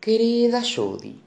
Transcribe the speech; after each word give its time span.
Querida 0.00 0.62
Judy, 0.62 1.20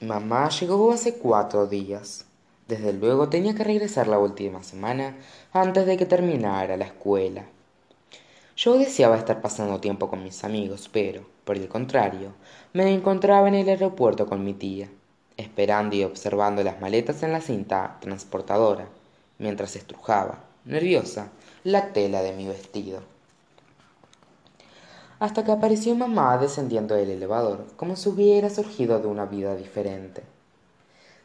mamá 0.00 0.48
llegó 0.50 0.92
hace 0.92 1.14
cuatro 1.14 1.66
días. 1.66 2.24
Desde 2.68 2.92
luego 2.92 3.28
tenía 3.28 3.56
que 3.56 3.64
regresar 3.64 4.06
la 4.06 4.20
última 4.20 4.62
semana 4.62 5.16
antes 5.52 5.86
de 5.86 5.96
que 5.96 6.06
terminara 6.06 6.76
la 6.76 6.84
escuela. 6.84 7.46
Yo 8.56 8.78
deseaba 8.78 9.16
estar 9.16 9.40
pasando 9.40 9.80
tiempo 9.80 10.08
con 10.08 10.22
mis 10.22 10.44
amigos, 10.44 10.88
pero, 10.92 11.26
por 11.44 11.56
el 11.56 11.66
contrario, 11.66 12.32
me 12.72 12.94
encontraba 12.94 13.48
en 13.48 13.56
el 13.56 13.68
aeropuerto 13.68 14.24
con 14.26 14.44
mi 14.44 14.54
tía, 14.54 14.88
esperando 15.36 15.96
y 15.96 16.04
observando 16.04 16.62
las 16.62 16.80
maletas 16.80 17.24
en 17.24 17.32
la 17.32 17.40
cinta 17.40 17.98
transportadora, 18.00 18.86
mientras 19.38 19.74
estrujaba, 19.74 20.44
nerviosa, 20.64 21.32
la 21.64 21.92
tela 21.92 22.22
de 22.22 22.34
mi 22.34 22.46
vestido 22.46 23.02
hasta 25.20 25.44
que 25.44 25.52
apareció 25.52 25.94
mamá 25.94 26.38
descendiendo 26.38 26.94
del 26.94 27.10
elevador, 27.10 27.66
como 27.76 27.94
si 27.94 28.08
hubiera 28.08 28.48
surgido 28.48 28.98
de 28.98 29.06
una 29.06 29.26
vida 29.26 29.54
diferente. 29.54 30.22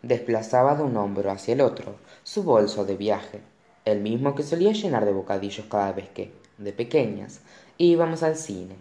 Desplazaba 0.01 0.75
de 0.75 0.83
un 0.83 0.97
hombro 0.97 1.31
hacia 1.31 1.53
el 1.53 1.61
otro 1.61 1.95
su 2.23 2.43
bolso 2.43 2.85
de 2.85 2.97
viaje, 2.97 3.41
el 3.85 4.01
mismo 4.01 4.35
que 4.35 4.43
solía 4.43 4.73
llenar 4.73 5.05
de 5.05 5.13
bocadillos 5.13 5.65
cada 5.67 5.93
vez 5.93 6.09
que, 6.09 6.34
de 6.57 6.73
pequeñas, 6.73 7.39
íbamos 7.77 8.21
al 8.21 8.35
cine. 8.35 8.75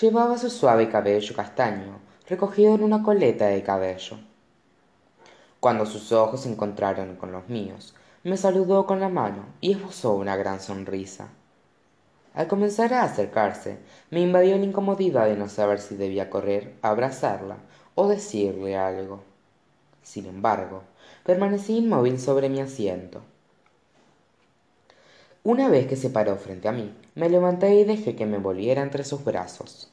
Llevaba 0.00 0.38
su 0.38 0.48
suave 0.48 0.88
cabello 0.88 1.36
castaño 1.36 2.00
recogido 2.26 2.74
en 2.74 2.82
una 2.82 3.02
coleta 3.02 3.48
de 3.48 3.62
cabello. 3.62 4.16
Cuando 5.60 5.84
sus 5.84 6.12
ojos 6.12 6.40
se 6.40 6.50
encontraron 6.50 7.16
con 7.16 7.30
los 7.30 7.46
míos, 7.50 7.94
me 8.24 8.38
saludó 8.38 8.86
con 8.86 9.00
la 9.00 9.10
mano 9.10 9.44
y 9.60 9.72
esbozó 9.72 10.14
una 10.14 10.34
gran 10.36 10.60
sonrisa. 10.60 11.28
Al 12.34 12.48
comenzar 12.48 12.94
a 12.94 13.02
acercarse, 13.02 13.76
me 14.10 14.20
invadió 14.20 14.56
la 14.56 14.64
incomodidad 14.64 15.26
de 15.26 15.36
no 15.36 15.48
saber 15.48 15.80
si 15.80 15.96
debía 15.96 16.30
correr 16.30 16.72
abrazarla 16.80 17.58
o 17.94 18.08
decirle 18.08 18.74
algo. 18.74 19.22
Sin 20.02 20.24
embargo, 20.24 20.82
permanecí 21.24 21.76
inmóvil 21.76 22.18
sobre 22.18 22.48
mi 22.48 22.60
asiento. 22.60 23.20
Una 25.44 25.68
vez 25.68 25.86
que 25.86 25.96
se 25.96 26.08
paró 26.08 26.36
frente 26.36 26.68
a 26.68 26.72
mí, 26.72 26.94
me 27.14 27.28
levanté 27.28 27.74
y 27.74 27.84
dejé 27.84 28.16
que 28.16 28.24
me 28.24 28.38
volviera 28.38 28.80
entre 28.80 29.04
sus 29.04 29.22
brazos. 29.24 29.90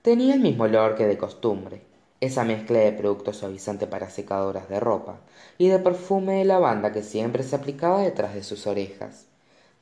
Tenía 0.00 0.34
el 0.34 0.40
mismo 0.40 0.64
olor 0.64 0.94
que 0.94 1.06
de 1.06 1.18
costumbre, 1.18 1.82
esa 2.20 2.44
mezcla 2.44 2.78
de 2.78 2.92
producto 2.92 3.34
suavizante 3.34 3.86
para 3.86 4.08
secadoras 4.08 4.68
de 4.70 4.80
ropa 4.80 5.18
y 5.58 5.68
de 5.68 5.80
perfume 5.80 6.38
de 6.38 6.44
lavanda 6.46 6.92
que 6.92 7.02
siempre 7.02 7.42
se 7.42 7.56
aplicaba 7.56 8.00
detrás 8.00 8.34
de 8.34 8.42
sus 8.42 8.66
orejas 8.66 9.26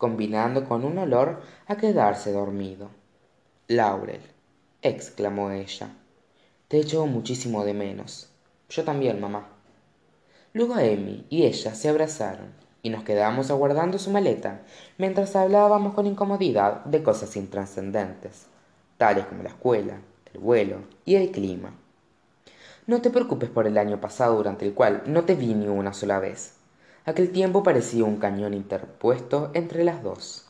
combinando 0.00 0.64
con 0.64 0.86
un 0.86 0.96
olor 0.96 1.42
a 1.66 1.76
quedarse 1.76 2.32
dormido. 2.32 2.88
Laurel, 3.68 4.22
exclamó 4.80 5.50
ella, 5.50 5.90
te 6.68 6.78
echo 6.78 7.04
muchísimo 7.04 7.66
de 7.66 7.74
menos. 7.74 8.30
Yo 8.70 8.82
también, 8.82 9.20
mamá. 9.20 9.46
Luego 10.54 10.74
Amy 10.74 11.26
y 11.28 11.42
ella 11.44 11.74
se 11.74 11.90
abrazaron 11.90 12.46
y 12.82 12.88
nos 12.88 13.04
quedamos 13.04 13.50
aguardando 13.50 13.98
su 13.98 14.10
maleta 14.10 14.62
mientras 14.96 15.36
hablábamos 15.36 15.92
con 15.92 16.06
incomodidad 16.06 16.82
de 16.86 17.02
cosas 17.02 17.36
intranscendentes, 17.36 18.46
tales 18.96 19.26
como 19.26 19.42
la 19.42 19.50
escuela, 19.50 20.00
el 20.32 20.40
vuelo 20.40 20.78
y 21.04 21.16
el 21.16 21.30
clima. 21.30 21.74
No 22.86 23.02
te 23.02 23.10
preocupes 23.10 23.50
por 23.50 23.66
el 23.66 23.76
año 23.76 24.00
pasado 24.00 24.36
durante 24.36 24.64
el 24.64 24.72
cual 24.72 25.02
no 25.04 25.24
te 25.24 25.34
vi 25.34 25.52
ni 25.52 25.68
una 25.68 25.92
sola 25.92 26.18
vez. 26.20 26.59
Aquel 27.06 27.32
tiempo 27.32 27.62
parecía 27.62 28.04
un 28.04 28.16
cañón 28.16 28.52
interpuesto 28.52 29.50
entre 29.54 29.84
las 29.84 30.02
dos. 30.02 30.46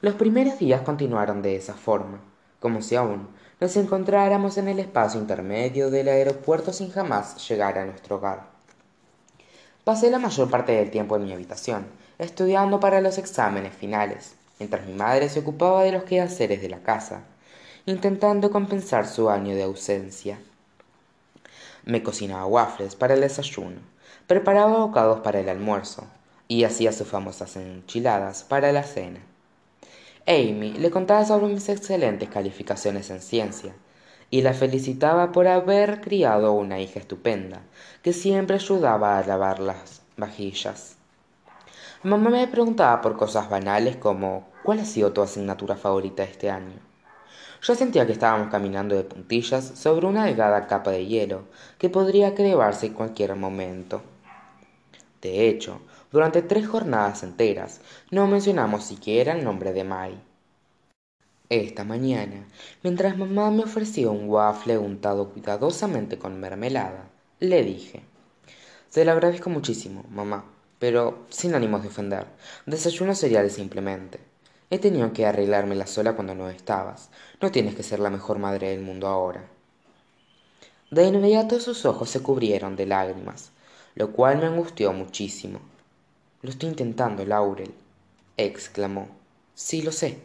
Los 0.00 0.14
primeros 0.14 0.58
días 0.58 0.82
continuaron 0.82 1.42
de 1.42 1.56
esa 1.56 1.74
forma, 1.74 2.20
como 2.60 2.82
si 2.82 2.96
aún 2.96 3.28
nos 3.60 3.76
encontráramos 3.76 4.58
en 4.58 4.68
el 4.68 4.78
espacio 4.78 5.20
intermedio 5.20 5.90
del 5.90 6.08
aeropuerto 6.08 6.72
sin 6.72 6.90
jamás 6.90 7.48
llegar 7.48 7.78
a 7.78 7.86
nuestro 7.86 8.16
hogar. 8.16 8.48
Pasé 9.84 10.10
la 10.10 10.18
mayor 10.18 10.50
parte 10.50 10.72
del 10.72 10.90
tiempo 10.90 11.16
en 11.16 11.24
mi 11.24 11.32
habitación, 11.32 11.86
estudiando 12.18 12.80
para 12.80 13.00
los 13.00 13.18
exámenes 13.18 13.72
finales, 13.74 14.34
mientras 14.58 14.84
mi 14.86 14.94
madre 14.94 15.28
se 15.28 15.38
ocupaba 15.38 15.84
de 15.84 15.92
los 15.92 16.02
quehaceres 16.02 16.60
de 16.60 16.68
la 16.68 16.80
casa, 16.80 17.22
intentando 17.86 18.50
compensar 18.50 19.06
su 19.06 19.30
año 19.30 19.54
de 19.54 19.62
ausencia. 19.62 20.40
Me 21.84 22.02
cocinaba 22.02 22.46
waffles 22.46 22.96
para 22.96 23.14
el 23.14 23.20
desayuno, 23.20 23.78
preparaba 24.26 24.78
bocados 24.78 25.20
para 25.20 25.40
el 25.40 25.48
almuerzo 25.48 26.04
y 26.48 26.64
hacía 26.64 26.92
sus 26.92 27.06
famosas 27.06 27.56
enchiladas 27.56 28.44
para 28.44 28.72
la 28.72 28.82
cena. 28.82 29.20
Amy 30.26 30.72
le 30.72 30.90
contaba 30.90 31.24
sobre 31.24 31.46
mis 31.46 31.68
excelentes 31.68 32.28
calificaciones 32.28 33.10
en 33.10 33.20
ciencia 33.20 33.74
y 34.30 34.42
la 34.42 34.54
felicitaba 34.54 35.30
por 35.30 35.46
haber 35.46 36.00
criado 36.00 36.52
una 36.52 36.80
hija 36.80 36.98
estupenda 36.98 37.62
que 38.02 38.12
siempre 38.12 38.56
ayudaba 38.56 39.18
a 39.18 39.24
lavar 39.24 39.60
las 39.60 40.02
vajillas. 40.16 40.96
Mamá 42.02 42.30
me 42.30 42.48
preguntaba 42.48 43.00
por 43.00 43.16
cosas 43.16 43.48
banales 43.48 43.96
como 43.96 44.48
¿cuál 44.64 44.80
ha 44.80 44.84
sido 44.84 45.12
tu 45.12 45.22
asignatura 45.22 45.76
favorita 45.76 46.24
este 46.24 46.50
año? 46.50 46.74
Yo 47.62 47.74
sentía 47.74 48.06
que 48.06 48.12
estábamos 48.12 48.48
caminando 48.50 48.94
de 48.94 49.04
puntillas 49.04 49.64
sobre 49.64 50.06
una 50.06 50.24
delgada 50.26 50.66
capa 50.66 50.90
de 50.90 51.06
hielo 51.06 51.44
que 51.78 51.88
podría 51.88 52.34
crevarse 52.34 52.86
en 52.86 52.94
cualquier 52.94 53.34
momento. 53.36 54.02
De 55.26 55.48
hecho, 55.48 55.80
durante 56.12 56.40
tres 56.40 56.68
jornadas 56.68 57.24
enteras 57.24 57.80
no 58.12 58.28
mencionamos 58.28 58.84
siquiera 58.84 59.32
el 59.32 59.42
nombre 59.42 59.72
de 59.72 59.82
Mai. 59.82 60.14
Esta 61.48 61.82
mañana, 61.82 62.46
mientras 62.84 63.18
mamá 63.18 63.50
me 63.50 63.64
ofreció 63.64 64.12
un 64.12 64.28
waffle 64.28 64.78
untado 64.78 65.30
cuidadosamente 65.30 66.16
con 66.16 66.38
mermelada, 66.38 67.10
le 67.40 67.64
dije 67.64 68.04
Se 68.88 69.04
lo 69.04 69.10
agradezco 69.10 69.50
muchísimo, 69.50 70.04
mamá, 70.08 70.44
pero 70.78 71.26
sin 71.28 71.56
ánimos 71.56 71.82
de 71.82 71.88
ofender. 71.88 72.26
Desayuno 72.66 73.16
cereales 73.16 73.54
simplemente. 73.54 74.20
He 74.70 74.78
tenido 74.78 75.12
que 75.12 75.26
arreglármela 75.26 75.88
sola 75.88 76.14
cuando 76.14 76.36
no 76.36 76.48
estabas. 76.50 77.10
No 77.42 77.50
tienes 77.50 77.74
que 77.74 77.82
ser 77.82 77.98
la 77.98 78.10
mejor 78.10 78.38
madre 78.38 78.70
del 78.70 78.80
mundo 78.80 79.08
ahora. 79.08 79.44
De 80.92 81.04
inmediato 81.04 81.58
sus 81.58 81.84
ojos 81.84 82.10
se 82.10 82.22
cubrieron 82.22 82.76
de 82.76 82.86
lágrimas, 82.86 83.50
lo 83.96 84.12
cual 84.12 84.38
me 84.38 84.46
angustió 84.46 84.92
muchísimo. 84.92 85.58
Lo 86.42 86.50
estoy 86.50 86.68
intentando, 86.68 87.24
Laurel, 87.24 87.74
exclamó. 88.36 89.08
Sí, 89.54 89.80
lo 89.80 89.90
sé, 89.90 90.18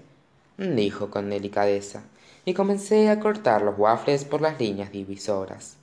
dijo 0.58 1.10
con 1.10 1.30
delicadeza, 1.30 2.04
y 2.44 2.54
comencé 2.54 3.10
a 3.10 3.20
cortar 3.22 3.62
los 3.62 3.80
waffles 3.80 4.26
por 4.26 4.42
las 4.42 4.60
líneas 4.60 4.92
divisoras. 4.92 5.78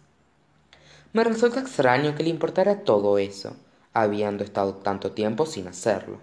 Me 1.14 1.24
resulta 1.24 1.60
extraño 1.60 2.14
que 2.14 2.22
le 2.22 2.28
importara 2.28 2.84
todo 2.84 3.16
eso, 3.18 3.56
habiendo 3.94 4.44
estado 4.44 4.74
tanto 4.74 5.12
tiempo 5.12 5.46
sin 5.46 5.66
hacerlo. 5.66 6.18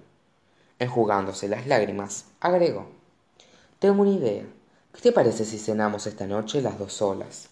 Enjugándose 0.78 1.48
las 1.48 1.66
lágrimas, 1.66 2.26
agregó 2.40 2.88
Tengo 3.80 4.04
una 4.04 4.12
idea. 4.12 4.44
¿Qué 4.94 5.02
te 5.02 5.12
parece 5.12 5.46
si 5.46 5.58
cenamos 5.58 6.06
esta 6.06 6.28
noche 6.28 6.62
las 6.62 6.78
dos 6.78 6.94
solas? 6.94 7.50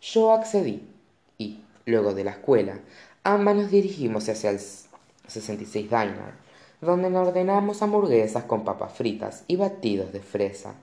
Yo 0.00 0.32
accedí, 0.32 0.88
y, 1.36 1.60
luego 1.84 2.14
de 2.14 2.24
la 2.24 2.30
escuela, 2.32 2.80
ambas 3.24 3.56
nos 3.56 3.70
dirigimos 3.70 4.28
hacia 4.28 4.50
el 4.50 4.60
66 4.60 5.90
Diner, 5.90 6.34
donde 6.80 7.10
nos 7.10 7.28
ordenamos 7.28 7.82
hamburguesas 7.82 8.44
con 8.44 8.64
papas 8.64 8.92
fritas 8.92 9.44
y 9.48 9.56
batidos 9.56 10.12
de 10.12 10.20
fresa. 10.20 10.74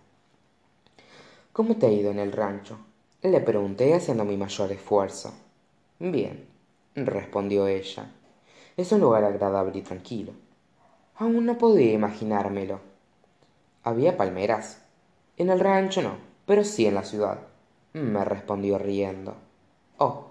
¿Cómo 1.53 1.75
te 1.75 1.85
ha 1.85 1.91
ido 1.91 2.11
en 2.11 2.19
el 2.19 2.31
rancho? 2.31 2.79
Le 3.21 3.39
pregunté 3.39 3.93
haciendo 3.93 4.25
mi 4.25 4.35
mayor 4.35 4.71
esfuerzo. 4.71 5.33
Bien, 5.99 6.47
respondió 6.95 7.67
ella. 7.67 8.11
Es 8.75 8.91
un 8.91 9.01
lugar 9.01 9.23
agradable 9.23 9.77
y 9.77 9.81
tranquilo. 9.81 10.33
Aún 11.17 11.45
no 11.45 11.57
podía 11.59 11.93
imaginármelo. 11.93 12.79
Había 13.83 14.17
palmeras. 14.17 14.81
En 15.37 15.51
el 15.51 15.59
rancho 15.59 16.01
no, 16.01 16.15
pero 16.47 16.63
sí 16.63 16.87
en 16.87 16.95
la 16.95 17.03
ciudad, 17.03 17.39
me 17.93 18.25
respondió 18.25 18.79
riendo. 18.79 19.35
Oh, 19.97 20.30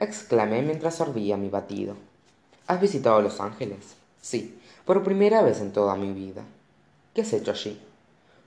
exclamé 0.00 0.62
mientras 0.62 0.96
sorbía 0.96 1.36
mi 1.36 1.48
batido. 1.48 1.96
¿Has 2.66 2.80
visitado 2.80 3.20
Los 3.20 3.40
Ángeles? 3.40 3.96
Sí, 4.20 4.58
por 4.84 5.02
primera 5.02 5.42
vez 5.42 5.60
en 5.60 5.72
toda 5.72 5.96
mi 5.96 6.12
vida. 6.12 6.42
¿Qué 7.14 7.22
has 7.22 7.32
hecho 7.32 7.50
allí? 7.50 7.80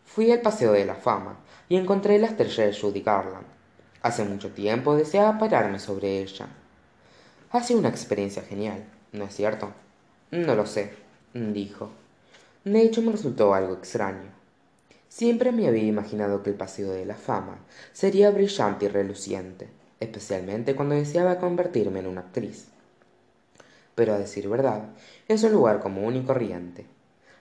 Fui 0.06 0.31
al 0.31 0.42
Paseo 0.42 0.71
de 0.71 0.86
la 0.86 0.95
Fama 0.95 1.38
y 1.69 1.75
encontré 1.75 2.19
la 2.19 2.27
estrella 2.27 2.65
de 2.65 2.74
Judy 2.74 3.01
Garland. 3.01 3.45
Hace 4.01 4.24
mucho 4.24 4.51
tiempo 4.51 4.95
deseaba 4.95 5.38
pararme 5.38 5.80
sobre 5.80 6.21
ella. 6.21 6.48
Ha 7.51 7.63
sido 7.63 7.80
una 7.80 7.89
experiencia 7.89 8.42
genial, 8.42 8.83
¿no 9.12 9.25
es 9.25 9.36
cierto? 9.36 9.71
No 10.31 10.56
lo 10.56 10.65
sé, 10.65 10.94
dijo. 11.33 11.89
De 12.63 12.81
hecho 12.81 13.01
me 13.01 13.12
resultó 13.12 13.53
algo 13.53 13.74
extraño. 13.74 14.30
Siempre 15.09 15.51
me 15.51 15.68
había 15.68 15.83
imaginado 15.83 16.42
que 16.42 16.51
el 16.51 16.56
Paseo 16.56 16.92
de 16.92 17.06
la 17.06 17.15
Fama 17.15 17.57
sería 17.92 18.31
brillante 18.31 18.86
y 18.86 18.88
reluciente, 18.88 19.69
especialmente 20.01 20.75
cuando 20.75 20.95
deseaba 20.95 21.39
convertirme 21.39 22.00
en 22.00 22.07
una 22.07 22.21
actriz. 22.21 22.68
Pero 23.95 24.13
a 24.13 24.18
decir 24.18 24.50
verdad, 24.50 24.89
es 25.30 25.44
un 25.44 25.53
lugar 25.53 25.80
común 25.80 26.18
y 26.18 26.24
corriente. 26.24 26.86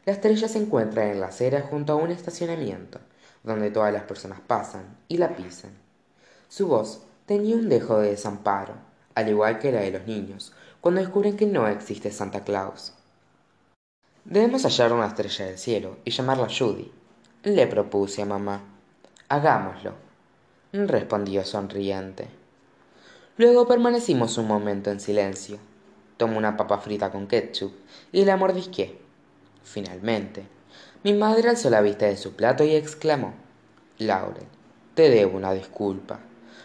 La 0.04 0.12
estrella 0.12 0.46
se 0.46 0.58
encuentra 0.58 1.10
en 1.10 1.20
la 1.20 1.26
acera 1.26 1.62
junto 1.62 1.92
a 1.92 1.96
un 1.96 2.10
estacionamiento, 2.10 3.00
donde 3.42 3.70
todas 3.70 3.92
las 3.92 4.04
personas 4.04 4.40
pasan 4.40 4.96
y 5.08 5.18
la 5.18 5.34
pisan. 5.34 5.72
Su 6.48 6.68
voz 6.68 7.02
tenía 7.26 7.56
un 7.56 7.68
dejo 7.68 7.98
de 7.98 8.10
desamparo, 8.10 8.74
al 9.14 9.28
igual 9.28 9.58
que 9.58 9.72
la 9.72 9.80
de 9.80 9.90
los 9.90 10.06
niños, 10.06 10.52
cuando 10.80 11.00
descubren 11.00 11.36
que 11.36 11.46
no 11.46 11.66
existe 11.66 12.10
Santa 12.12 12.44
Claus. 12.44 12.92
Debemos 14.24 14.64
hallar 14.64 14.92
una 14.92 15.06
estrella 15.06 15.46
del 15.46 15.58
cielo 15.58 15.96
y 16.04 16.10
llamarla 16.10 16.46
Judy, 16.46 16.92
le 17.44 17.66
propuse 17.66 18.20
a 18.20 18.26
mamá. 18.26 18.60
Hagámoslo, 19.28 19.94
respondió 20.72 21.44
sonriente. 21.44 22.39
Luego 23.40 23.66
permanecimos 23.66 24.36
un 24.36 24.46
momento 24.46 24.90
en 24.90 25.00
silencio. 25.00 25.56
Tomé 26.18 26.36
una 26.36 26.58
papa 26.58 26.76
frita 26.76 27.10
con 27.10 27.26
ketchup 27.26 27.72
y 28.12 28.26
la 28.26 28.36
mordisqué. 28.36 28.98
Finalmente, 29.64 30.46
mi 31.04 31.14
madre 31.14 31.48
alzó 31.48 31.70
la 31.70 31.80
vista 31.80 32.04
de 32.04 32.18
su 32.18 32.34
plato 32.34 32.64
y 32.64 32.74
exclamó: 32.74 33.32
Laurel, 33.96 34.44
te 34.92 35.08
debo 35.08 35.38
una 35.38 35.54
disculpa. 35.54 36.20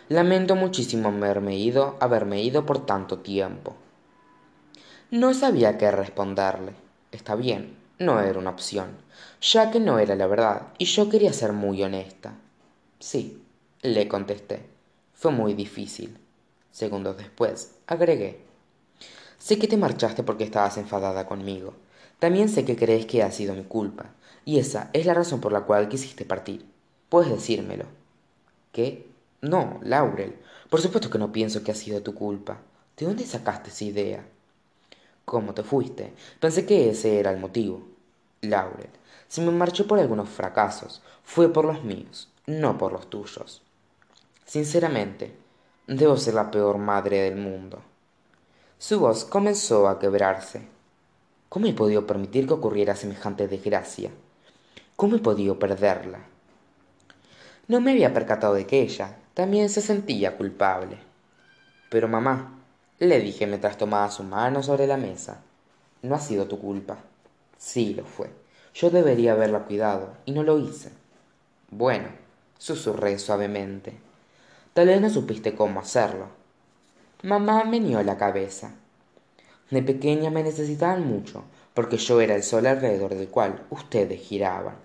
Lamento 0.10 0.58
muchísimo 0.58 1.08
haberme 1.08 1.58
ido, 1.58 1.96
haberme 2.02 2.44
ido 2.44 2.66
por 2.66 2.86
tanto 2.86 3.20
tiempo. 3.20 3.78
No 5.12 5.34
sabía 5.34 5.78
qué 5.78 5.90
responderle. 5.92 6.74
Está 7.14 7.36
bien, 7.36 7.78
no 8.00 8.20
era 8.20 8.38
una 8.38 8.50
opción, 8.50 8.98
ya 9.40 9.72
que 9.72 9.80
no 9.80 9.98
era 9.98 10.18
la 10.18 10.28
verdad 10.28 10.64
y 10.78 10.84
yo 10.84 11.08
quería 11.08 11.32
ser 11.32 11.54
muy 11.54 11.82
honesta. 11.84 12.34
Sí, 13.00 13.42
le 13.82 14.10
contesté. 14.10 14.66
Fue 15.14 15.32
muy 15.32 15.54
difícil. 15.54 16.20
Segundos 16.76 17.16
después, 17.16 17.72
agregué. 17.88 18.42
Sé 19.38 19.58
que 19.58 19.70
te 19.70 19.78
marchaste 19.78 20.24
porque 20.24 20.44
estabas 20.44 20.78
enfadada 20.78 21.26
conmigo. 21.26 21.74
También 22.20 22.50
sé 22.50 22.66
que 22.66 22.76
crees 22.76 23.06
que 23.06 23.24
ha 23.24 23.32
sido 23.32 23.56
mi 23.56 23.64
culpa, 23.64 24.08
y 24.44 24.60
esa 24.60 24.90
es 24.92 25.06
la 25.06 25.14
razón 25.14 25.40
por 25.40 25.54
la 25.54 25.62
cual 25.62 25.88
quisiste 25.88 26.26
partir. 26.26 26.66
Puedes 27.08 27.32
decírmelo. 27.32 27.86
¿Qué? 28.74 29.08
No, 29.40 29.80
Laurel. 29.84 30.36
Por 30.70 30.82
supuesto 30.82 31.10
que 31.10 31.18
no 31.18 31.32
pienso 31.32 31.64
que 31.64 31.72
ha 31.72 31.76
sido 31.76 32.04
tu 32.04 32.14
culpa. 32.14 32.58
¿De 32.98 33.06
dónde 33.06 33.26
sacaste 33.26 33.70
esa 33.70 33.86
idea? 33.86 34.28
¿Cómo 35.24 35.54
te 35.54 35.64
fuiste? 35.64 36.12
Pensé 36.42 36.66
que 36.66 36.90
ese 36.90 37.22
era 37.22 37.32
el 37.32 37.40
motivo. 37.40 37.88
Laurel, 38.42 38.90
si 39.30 39.40
me 39.40 39.52
marché 39.52 39.86
por 39.86 39.98
algunos 39.98 40.28
fracasos, 40.28 41.02
fue 41.24 41.54
por 41.54 41.64
los 41.64 41.86
míos, 41.86 42.28
no 42.48 42.78
por 42.78 42.92
los 42.92 43.10
tuyos. 43.10 43.62
Sinceramente, 44.44 45.45
Debo 45.88 46.18
ser 46.18 46.34
la 46.34 46.50
peor 46.50 46.80
madre 46.80 47.22
del 47.22 47.36
mundo. 47.36 47.80
Su 48.80 49.00
voz 49.00 49.24
comenzó 49.24 49.88
a 49.88 50.00
quebrarse. 50.00 50.68
¿Cómo 51.48 51.68
he 51.68 51.74
podido 51.74 52.08
permitir 52.08 52.48
que 52.48 52.54
ocurriera 52.54 52.96
semejante 52.96 53.48
desgracia? 53.48 54.10
¿Cómo 54.96 55.18
he 55.18 55.20
podido 55.20 55.60
perderla? 55.60 56.22
No 57.68 57.82
me 57.82 57.92
había 57.92 58.16
percatado 58.16 58.56
de 58.56 58.66
que 58.66 58.82
ella 58.82 59.16
también 59.36 59.70
se 59.70 59.82
sentía 59.82 60.38
culpable. 60.38 60.98
Pero 61.92 62.08
mamá, 62.08 62.60
le 62.98 63.20
dije 63.20 63.46
mientras 63.46 63.78
tomaba 63.78 64.10
su 64.10 64.24
mano 64.24 64.64
sobre 64.64 64.88
la 64.88 64.98
mesa, 64.98 65.42
no 66.02 66.16
ha 66.16 66.20
sido 66.20 66.48
tu 66.48 66.60
culpa. 66.60 66.98
Sí 67.60 67.94
lo 67.94 68.06
fue. 68.06 68.32
Yo 68.74 68.90
debería 68.90 69.34
haberla 69.34 69.66
cuidado 69.66 70.16
y 70.26 70.32
no 70.32 70.42
lo 70.42 70.58
hice. 70.58 70.92
Bueno, 71.70 72.08
susurré 72.58 73.20
suavemente. 73.20 73.94
Tal 74.76 74.88
vez 74.88 75.00
no 75.00 75.10
supiste 75.10 75.56
cómo 75.56 75.80
hacerlo. 75.80 76.26
Mamá 77.24 77.64
meneó 77.64 78.04
la 78.04 78.18
cabeza. 78.18 78.74
De 79.72 79.82
pequeña 79.82 80.32
me 80.32 80.44
necesitaban 80.44 81.08
mucho, 81.08 81.46
porque 81.74 81.96
yo 81.96 82.20
era 82.20 82.36
el 82.36 82.44
sol 82.44 82.66
alrededor 82.66 83.16
del 83.16 83.30
cual 83.30 83.66
ustedes 83.70 84.20
giraban. 84.20 84.76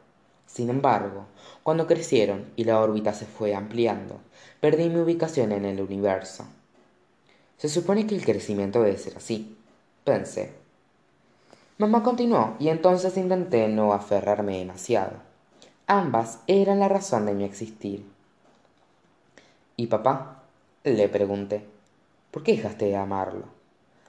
Sin 0.46 0.70
embargo, 0.70 1.24
cuando 1.64 1.88
crecieron 1.88 2.52
y 2.54 2.62
la 2.62 2.78
órbita 2.78 3.12
se 3.14 3.26
fue 3.26 3.52
ampliando, 3.52 4.20
perdí 4.60 4.88
mi 4.88 5.00
ubicación 5.00 5.50
en 5.50 5.64
el 5.64 5.80
universo. 5.80 6.44
Se 7.58 7.68
supone 7.68 8.06
que 8.06 8.14
el 8.14 8.24
crecimiento 8.24 8.82
debe 8.82 8.96
ser 8.96 9.16
así, 9.16 9.58
pensé. 10.04 10.52
Mamá 11.78 12.04
continuó 12.04 12.54
y 12.60 12.68
entonces 12.68 13.16
intenté 13.16 13.66
no 13.66 13.92
aferrarme 13.92 14.58
demasiado. 14.58 15.14
Ambas 15.88 16.38
eran 16.46 16.78
la 16.78 16.86
razón 16.86 17.26
de 17.26 17.34
mi 17.34 17.42
existir. 17.42 18.04
¿Y 19.80 19.86
papá? 19.86 20.42
Le 20.84 21.08
pregunté. 21.08 21.64
¿Por 22.30 22.42
qué 22.42 22.52
dejaste 22.52 22.84
de 22.84 22.96
amarlo? 22.96 23.46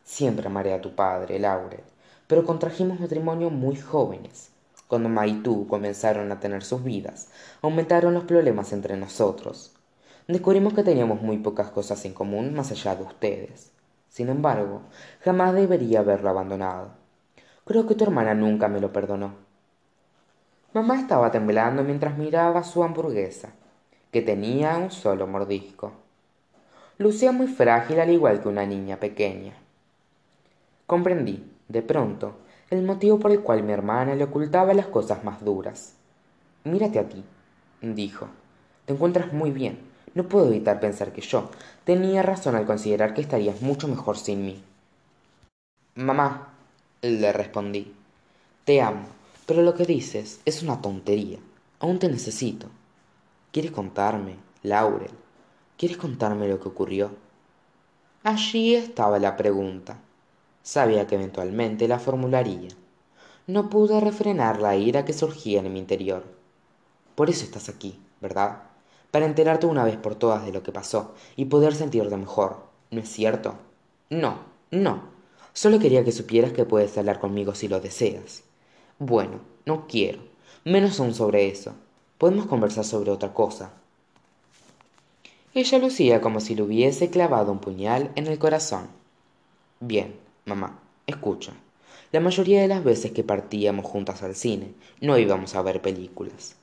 Siempre 0.04 0.48
amaré 0.48 0.74
a 0.74 0.82
tu 0.82 0.96
padre, 0.96 1.40
Laurel, 1.40 1.86
pero 2.28 2.44
contrajimos 2.44 3.00
matrimonio 3.00 3.50
muy 3.50 3.78
jóvenes. 3.78 4.50
Cuando 4.90 5.08
Ma 5.08 5.26
y 5.28 5.42
tú 5.44 5.68
comenzaron 5.68 6.30
a 6.30 6.42
tener 6.42 6.66
sus 6.66 6.84
vidas, 6.84 7.30
aumentaron 7.62 8.14
los 8.14 8.26
problemas 8.26 8.74
entre 8.74 8.98
nosotros. 8.98 9.72
Descubrimos 10.28 10.74
que 10.74 10.84
teníamos 10.84 11.22
muy 11.22 11.38
pocas 11.38 11.72
cosas 11.72 12.04
en 12.04 12.14
común 12.14 12.54
más 12.54 12.70
allá 12.72 12.98
de 12.98 13.04
ustedes. 13.04 13.72
Sin 14.10 14.28
embargo, 14.28 14.82
jamás 15.22 15.54
debería 15.54 16.00
haberlo 16.00 16.32
abandonado. 16.32 16.90
Creo 17.64 17.88
que 17.88 17.96
tu 17.96 18.04
hermana 18.04 18.34
nunca 18.34 18.68
me 18.68 18.82
lo 18.82 18.92
perdonó. 18.92 19.36
Mamá 20.74 21.00
estaba 21.00 21.32
temblando 21.32 21.82
mientras 21.82 22.18
miraba 22.18 22.62
su 22.66 22.84
hamburguesa 22.84 23.54
que 24.12 24.22
tenía 24.22 24.78
un 24.78 24.92
solo 24.92 25.28
mordisco. 25.28 25.94
Lucía 26.98 27.32
muy 27.32 27.48
frágil 27.48 28.00
al 28.00 28.10
igual 28.10 28.42
que 28.42 28.50
una 28.50 28.66
niña 28.66 28.98
pequeña. 28.98 29.54
Comprendí, 30.86 31.44
de 31.68 31.82
pronto, 31.82 32.36
el 32.70 32.84
motivo 32.84 33.20
por 33.20 33.32
el 33.32 33.42
cual 33.42 33.64
mi 33.64 33.72
hermana 33.72 34.16
le 34.16 34.26
ocultaba 34.26 34.74
las 34.74 34.88
cosas 34.88 35.24
más 35.24 35.44
duras. 35.44 35.96
Mírate 36.64 37.00
a 37.00 37.08
ti, 37.08 37.24
dijo. 37.82 38.28
Te 38.86 38.94
encuentras 38.94 39.34
muy 39.34 39.52
bien. 39.52 39.80
No 40.14 40.28
puedo 40.28 40.48
evitar 40.48 40.80
pensar 40.80 41.14
que 41.14 41.22
yo 41.22 41.50
tenía 41.86 42.22
razón 42.22 42.56
al 42.56 42.66
considerar 42.66 43.14
que 43.14 43.22
estarías 43.22 43.62
mucho 43.62 43.88
mejor 43.88 44.18
sin 44.18 44.46
mí. 44.46 44.62
Mamá, 45.96 46.50
le 47.02 47.32
respondí, 47.32 47.94
te 48.66 48.82
amo, 48.82 49.08
pero 49.46 49.62
lo 49.62 49.74
que 49.74 49.86
dices 49.86 50.42
es 50.46 50.62
una 50.62 50.82
tontería. 50.82 51.40
Aún 51.80 52.00
te 52.00 52.10
necesito. 52.10 52.68
¿Quieres 53.52 53.72
contarme, 53.72 54.38
Laurel? 54.64 55.12
¿Quieres 55.78 55.98
contarme 55.98 56.48
lo 56.48 56.62
que 56.62 56.70
ocurrió? 56.70 57.12
Allí 58.24 58.76
estaba 58.76 59.20
la 59.20 59.36
pregunta. 59.36 60.00
Sabía 60.64 61.06
que 61.06 61.16
eventualmente 61.16 61.90
la 61.90 62.00
formularía. 62.00 62.70
No 63.48 63.70
pude 63.70 64.00
refrenar 64.00 64.62
la 64.62 64.78
ira 64.78 65.04
que 65.04 65.12
surgía 65.12 65.60
en 65.60 65.74
mi 65.74 65.80
interior. 65.80 66.24
Por 67.16 67.30
eso 67.30 67.44
estás 67.44 67.68
aquí, 67.68 68.00
¿verdad? 68.22 68.64
Para 69.12 69.26
enterarte 69.26 69.66
una 69.66 69.84
vez 69.84 69.98
por 69.98 70.16
todas 70.16 70.46
de 70.46 70.54
lo 70.54 70.64
que 70.64 70.72
pasó 70.72 71.14
y 71.36 71.44
poder 71.46 71.76
sentirte 71.76 72.16
mejor, 72.16 72.68
¿no 72.90 73.02
es 73.02 73.10
cierto? 73.10 73.56
No, 74.10 74.46
no. 74.72 75.10
Solo 75.52 75.78
quería 75.78 76.06
que 76.06 76.14
supieras 76.14 76.54
que 76.54 76.64
puedes 76.64 76.98
hablar 76.98 77.20
conmigo 77.20 77.54
si 77.54 77.68
lo 77.68 77.82
deseas. 77.82 78.44
Bueno, 78.98 79.42
no 79.66 79.88
quiero. 79.88 80.22
Menos 80.64 81.02
aún 81.02 81.14
sobre 81.14 81.50
eso. 81.50 81.74
Podemos 82.22 82.46
conversar 82.46 82.86
sobre 82.86 83.10
otra 83.10 83.34
cosa. 83.34 83.72
Ella 85.56 85.80
lucía 85.80 86.22
como 86.22 86.40
si 86.40 86.54
le 86.54 86.62
hubiese 86.62 87.10
clavado 87.10 87.52
un 87.52 87.58
puñal 87.58 88.12
en 88.14 88.28
el 88.28 88.38
corazón. 88.38 88.90
Bien, 89.80 90.14
mamá, 90.46 90.80
escucha. 91.08 91.54
La 92.12 92.20
mayoría 92.20 92.62
de 92.62 92.68
las 92.68 92.84
veces 92.84 93.12
que 93.12 93.24
partíamos 93.24 93.88
juntas 93.88 94.22
al 94.22 94.36
cine, 94.36 94.72
no 95.00 95.18
íbamos 95.18 95.56
a 95.56 95.64
ver 95.64 95.82
películas. 95.82 96.58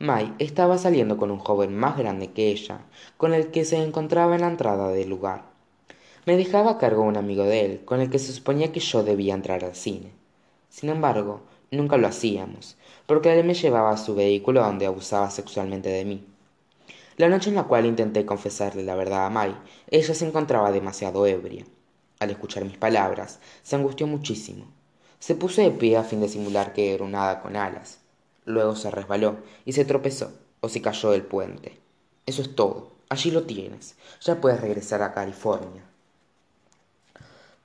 Mai 0.00 0.34
estaba 0.40 0.78
saliendo 0.78 1.16
con 1.16 1.30
un 1.30 1.38
joven 1.38 1.76
más 1.76 1.96
grande 1.96 2.32
que 2.32 2.48
ella, 2.48 2.80
con 3.16 3.34
el 3.34 3.52
que 3.52 3.64
se 3.64 3.76
encontraba 3.76 4.34
en 4.34 4.40
la 4.40 4.48
entrada 4.48 4.88
del 4.88 5.10
lugar. 5.10 5.44
Me 6.26 6.36
dejaba 6.36 6.72
a 6.72 6.78
cargo 6.78 7.02
un 7.02 7.16
amigo 7.16 7.44
de 7.44 7.64
él, 7.64 7.84
con 7.84 8.00
el 8.00 8.10
que 8.10 8.18
se 8.18 8.32
suponía 8.32 8.72
que 8.72 8.80
yo 8.80 9.04
debía 9.04 9.34
entrar 9.34 9.64
al 9.64 9.76
cine. 9.76 10.10
Sin 10.70 10.88
embargo, 10.88 11.42
nunca 11.70 11.98
lo 11.98 12.08
hacíamos, 12.08 12.76
porque 13.06 13.38
él 13.38 13.44
me 13.44 13.54
llevaba 13.54 13.90
a 13.90 13.96
su 13.96 14.14
vehículo 14.14 14.62
donde 14.62 14.86
abusaba 14.86 15.30
sexualmente 15.30 15.88
de 15.88 16.04
mí. 16.04 16.26
La 17.16 17.28
noche 17.28 17.50
en 17.50 17.56
la 17.56 17.64
cual 17.64 17.86
intenté 17.86 18.26
confesarle 18.26 18.82
la 18.82 18.96
verdad 18.96 19.26
a 19.26 19.30
Mai, 19.30 19.54
ella 19.88 20.14
se 20.14 20.26
encontraba 20.26 20.72
demasiado 20.72 21.26
ebria. 21.26 21.64
Al 22.18 22.30
escuchar 22.30 22.64
mis 22.64 22.76
palabras, 22.76 23.38
se 23.62 23.76
angustió 23.76 24.06
muchísimo. 24.06 24.66
Se 25.18 25.34
puso 25.34 25.62
de 25.62 25.70
pie 25.70 25.96
a 25.96 26.02
fin 26.02 26.20
de 26.20 26.28
simular 26.28 26.72
que 26.72 26.92
era 26.94 27.04
un 27.04 27.14
hada 27.14 27.40
con 27.40 27.56
alas. 27.56 28.00
Luego 28.44 28.76
se 28.76 28.90
resbaló 28.90 29.36
y 29.64 29.72
se 29.72 29.84
tropezó 29.84 30.32
o 30.60 30.68
se 30.68 30.82
cayó 30.82 31.10
del 31.12 31.22
puente. 31.22 31.78
Eso 32.26 32.42
es 32.42 32.54
todo. 32.54 32.92
Allí 33.08 33.30
lo 33.30 33.44
tienes. 33.44 33.96
Ya 34.22 34.40
puedes 34.40 34.60
regresar 34.60 35.02
a 35.02 35.12
California. 35.12 35.82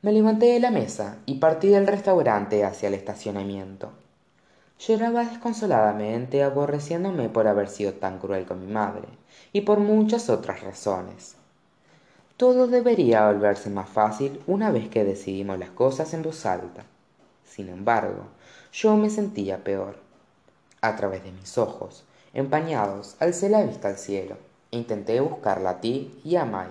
Me 0.01 0.13
levanté 0.13 0.45
de 0.47 0.59
la 0.59 0.71
mesa 0.71 1.17
y 1.25 1.35
partí 1.35 1.69
del 1.69 1.87
restaurante 1.87 2.63
hacia 2.63 2.87
el 2.87 2.93
estacionamiento. 2.93 3.91
Lloraba 4.79 5.25
desconsoladamente, 5.25 6.41
aborreciéndome 6.41 7.27
por 7.27 7.47
haber 7.47 7.67
sido 7.67 7.93
tan 7.93 8.17
cruel 8.17 8.45
con 8.45 8.65
mi 8.65 8.71
madre, 8.71 9.09
y 9.51 9.61
por 9.61 9.79
muchas 9.79 10.29
otras 10.29 10.61
razones. 10.61 11.35
Todo 12.37 12.67
debería 12.67 13.27
volverse 13.27 13.69
más 13.69 13.89
fácil 13.89 14.41
una 14.47 14.71
vez 14.71 14.87
que 14.87 15.03
decidimos 15.03 15.59
las 15.59 15.71
cosas 15.71 16.13
en 16.13 16.23
voz 16.23 16.45
alta. 16.45 16.85
Sin 17.43 17.67
embargo, 17.67 18.23
yo 18.71 18.95
me 18.95 19.09
sentía 19.09 19.65
peor. 19.65 19.97
A 20.79 20.95
través 20.95 21.25
de 21.25 21.33
mis 21.33 21.57
ojos, 21.57 22.05
empañados 22.33 23.17
alcé 23.19 23.49
la 23.49 23.63
vista 23.63 23.89
al 23.89 23.97
cielo 23.97 24.37
e 24.71 24.77
intenté 24.77 25.19
buscarla 25.19 25.71
a 25.71 25.81
ti 25.81 26.21
y 26.23 26.37
a 26.37 26.45
May 26.45 26.69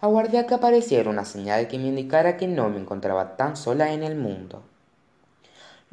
aguardé 0.00 0.38
a 0.38 0.46
que 0.46 0.54
apareciera 0.54 1.08
una 1.08 1.24
señal 1.24 1.66
que 1.66 1.78
me 1.78 1.86
indicara 1.86 2.36
que 2.36 2.46
no 2.46 2.68
me 2.68 2.78
encontraba 2.78 3.36
tan 3.36 3.56
sola 3.56 3.92
en 3.92 4.02
el 4.02 4.16
mundo 4.16 4.62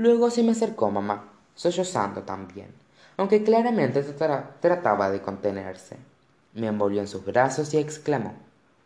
luego 0.02 0.30
se 0.30 0.44
me 0.44 0.52
acercó 0.52 0.92
mamá 0.92 1.32
sollozando 1.56 2.24
también 2.24 2.74
aunque 3.18 3.44
claramente 3.44 4.04
trataba 4.62 5.12
de 5.12 5.22
contenerse. 5.22 5.98
Me 6.54 6.68
envolvió 6.68 7.02
en 7.02 7.08
sus 7.08 7.24
brazos 7.24 7.74
y 7.74 7.78
exclamó 7.78 8.34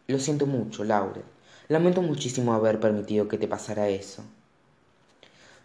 lo 0.08 0.20
siento 0.20 0.46
mucho 0.46 0.84
laurel. 0.84 1.24
Lamento 1.68 2.02
muchísimo 2.02 2.54
haber 2.54 2.80
permitido 2.80 3.28
que 3.28 3.38
te 3.38 3.48
pasara 3.48 3.88
eso 3.88 4.24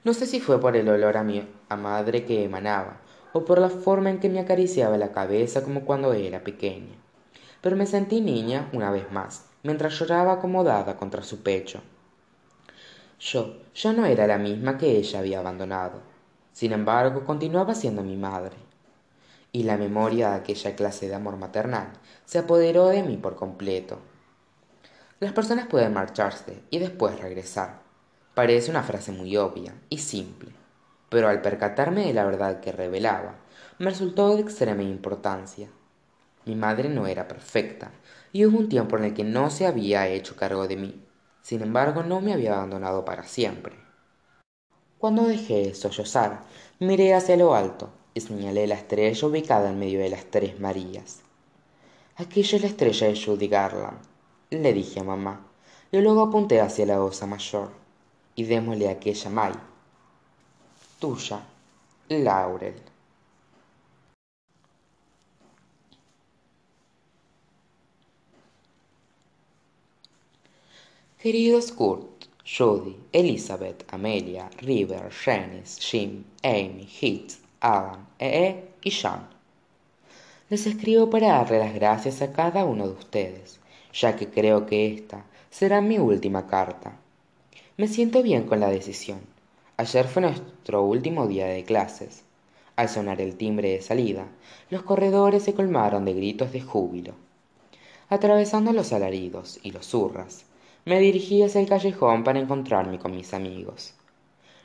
no 0.03 0.15
sé 0.15 0.25
si 0.25 0.41
fue 0.41 0.59
por 0.59 0.77
el 0.77 0.89
olor 0.89 1.19
a 1.19 1.23
mi 1.23 1.47
madre 1.69 2.25
que 2.25 2.45
emanaba 2.45 2.97
o 3.35 3.45
por 3.45 3.59
la 3.59 3.69
forma 3.69 4.09
en 4.09 4.19
que 4.19 4.31
me 4.31 4.41
acariciaba 4.41 4.97
la 4.97 5.13
cabeza 5.13 5.63
como 5.63 5.85
cuando 5.85 6.15
era 6.15 6.43
pequeña 6.43 6.95
pero 7.61 7.77
me 7.77 7.85
sentí 7.85 8.23
niña 8.23 8.71
una 8.73 8.91
vez 8.91 9.13
más 9.13 9.45
mientras 9.63 9.99
lloraba 9.99 10.33
acomodada 10.33 10.97
contra 10.97 11.23
su 11.23 11.43
pecho 11.43 11.83
yo 13.21 13.59
ya 13.75 13.93
no 13.93 14.07
era 14.07 14.27
la 14.27 14.39
misma 14.39 14.79
que 14.79 14.97
ella 14.97 15.21
había 15.21 15.41
abandonado. 15.41 16.01
Sin 16.53 16.73
embargo 16.73 17.25
continuaba 17.25 17.75
siendo 17.75 18.03
mi 18.03 18.17
madre. 18.17 18.57
Y 19.53 19.65
la 19.65 19.77
memoria 19.77 20.31
de 20.31 20.37
aquella 20.37 20.75
clase 20.75 21.09
de 21.09 21.15
amor 21.15 21.37
maternal 21.37 21.93
se 22.25 22.39
apoderó 22.39 22.87
de 22.87 23.03
mí 23.03 23.17
por 23.17 23.37
completo. 23.37 23.99
Las 25.21 25.33
personas 25.33 25.67
pueden 25.67 25.93
marcharse 25.93 26.63
y 26.71 26.79
después 26.79 27.21
regresar. 27.21 27.83
Parece 28.35 28.71
una 28.71 28.83
frase 28.83 29.13
muy 29.13 29.37
obvia 29.37 29.75
y 29.89 29.99
simple 29.99 30.61
pero 31.11 31.29
al 31.29 31.43
percatarme 31.43 32.07
de 32.07 32.15
la 32.15 32.25
verdad 32.25 32.61
que 32.61 32.73
revelaba 32.73 33.35
me 33.79 33.91
resultó 33.91 34.35
de 34.35 34.43
extrema 34.43 34.83
importancia. 34.83 35.69
Mi 36.47 36.55
madre 36.55 36.89
no 36.89 37.07
era 37.07 37.29
perfecta 37.29 37.91
y 38.33 38.47
hubo 38.47 38.59
un 38.59 38.69
tiempo 38.71 38.97
en 38.97 39.05
el 39.05 39.15
que 39.15 39.25
no 39.25 39.51
se 39.51 39.67
había 39.67 40.07
hecho 40.07 40.37
cargo 40.37 40.67
de 40.67 40.77
mí 40.77 41.05
sin 41.43 41.63
embargo 41.63 42.03
no 42.03 42.21
me 42.21 42.33
había 42.33 42.55
abandonado 42.55 43.05
para 43.05 43.25
siempre. 43.25 43.75
Cuando 44.99 45.25
dejé 45.25 45.67
de 45.67 45.75
sollozar 45.75 46.41
miré 46.79 47.15
hacia 47.15 47.37
lo 47.37 47.55
alto 47.55 47.91
y 48.15 48.21
señalé 48.21 48.67
la 48.67 48.75
estrella 48.75 49.27
ubicada 49.27 49.71
en 49.71 49.79
medio 49.79 50.01
de 50.01 50.11
las 50.11 50.25
tres 50.27 50.61
marías. 50.61 51.21
Aquella 52.17 52.57
es 52.57 52.63
la 52.63 52.69
estrella 52.69 53.07
de 53.07 53.21
judy 53.21 53.49
garland 53.49 54.11
le 54.51 54.73
dije 54.73 55.01
a 55.01 55.05
mamá 55.05 55.47
y 55.93 56.01
luego 56.01 56.23
apunté 56.23 56.61
hacia 56.61 56.87
la 56.87 57.03
osa 57.03 57.27
mayor 57.27 57.71
y 58.35 58.45
démosle 58.45 58.89
a 58.89 58.93
aquella 58.93 59.31
may. 59.31 59.53
Tuya 60.99 61.41
laurel 62.09 62.90
queridos 71.23 71.71
kurt 71.73 72.29
judy 72.57 72.97
elizabeth 73.13 73.85
amelia 73.93 74.49
river 74.63 75.11
janice 75.11 75.79
jim 75.79 76.25
amy 76.43 76.89
heath 76.99 77.35
adam 77.61 78.07
ee 78.19 78.65
y 78.83 78.91
john 78.91 79.27
les 80.49 80.67
escribo 80.67 81.11
para 81.11 81.27
darle 81.29 81.59
las 81.59 81.75
gracias 81.75 82.23
a 82.23 82.33
cada 82.33 82.65
uno 82.65 82.87
de 82.89 82.95
ustedes 82.95 83.61
ya 83.93 84.17
que 84.17 84.31
creo 84.31 84.65
que 84.65 84.95
esta 84.95 85.27
será 85.51 85.83
mi 85.83 85.99
última 85.99 86.47
carta. 86.47 86.97
Me 87.77 87.87
siento 87.87 88.23
bien 88.23 88.45
con 88.45 88.61
la 88.61 88.71
decisión. 88.71 89.21
Ayer 89.77 90.07
fue 90.07 90.23
nuestro 90.23 90.85
último 90.85 91.27
día 91.27 91.47
de 91.47 91.65
clases. 91.65 92.23
Al 92.77 92.89
sonar 92.89 93.21
el 93.21 93.37
timbre 93.37 93.73
de 93.73 93.83
salida 93.83 94.27
los 94.71 94.85
corredores 94.85 95.43
se 95.43 95.53
colmaron 95.53 96.07
de 96.07 96.15
gritos 96.15 96.51
de 96.51 96.63
júbilo 96.63 97.15
atravesando 98.09 98.73
los 98.73 98.93
alaridos 98.93 99.61
y 99.63 99.71
los 99.71 99.87
zurras 99.87 100.45
me 100.91 100.99
dirigí 100.99 101.41
hacia 101.45 101.61
el 101.61 101.69
callejón 101.69 102.25
para 102.25 102.41
encontrarme 102.41 102.99
con 102.99 103.15
mis 103.15 103.33
amigos. 103.33 103.95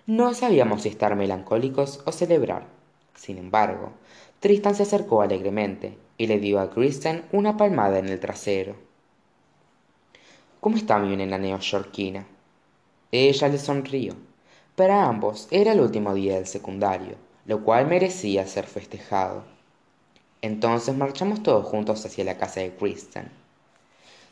No 0.07 0.33
sabíamos 0.33 0.81
si 0.81 0.89
estar 0.89 1.15
melancólicos 1.15 2.01
o 2.03 2.11
celebrar. 2.11 2.65
Sin 3.13 3.37
embargo 3.37 3.91
tristan 4.39 4.73
se 4.73 4.81
acercó 4.81 5.21
alegremente 5.21 5.99
y 6.17 6.25
le 6.25 6.39
dio 6.39 6.59
a 6.59 6.71
kristen 6.71 7.25
una 7.31 7.57
palmada 7.57 7.99
en 7.99 8.09
el 8.09 8.19
trasero. 8.19 8.75
Cómo 10.61 10.77
está 10.77 10.97
mi 10.97 11.15
nena 11.15 11.37
neoyorquina 11.37 12.25
ella 13.11 13.47
le 13.47 13.59
sonrió. 13.59 14.15
Para 14.75 15.05
ambos 15.05 15.47
era 15.51 15.73
el 15.73 15.79
último 15.79 16.15
día 16.15 16.37
del 16.37 16.47
secundario 16.47 17.17
lo 17.45 17.63
cual 17.63 17.85
merecía 17.85 18.47
ser 18.47 18.65
festejado. 18.65 19.43
Entonces 20.41 20.95
marchamos 20.95 21.43
todos 21.43 21.67
juntos 21.67 22.03
hacia 22.03 22.23
la 22.23 22.39
casa 22.39 22.61
de 22.61 22.75
kristen. 22.75 23.29